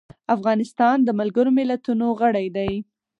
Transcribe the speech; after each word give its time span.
افغانستان 0.35 0.97
د 1.03 1.09
ملګرو 1.19 1.51
ملتونو 1.59 2.05
غړی 2.21 2.47
دی. 2.57 2.71